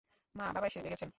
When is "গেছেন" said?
0.85-1.09